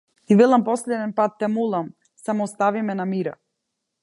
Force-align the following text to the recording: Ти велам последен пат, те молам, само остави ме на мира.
Ти 0.25 0.31
велам 0.39 0.63
последен 0.69 1.11
пат, 1.17 1.31
те 1.39 1.47
молам, 1.47 1.93
само 2.15 2.43
остави 2.43 2.81
ме 2.81 2.95
на 2.95 3.05
мира. 3.05 3.33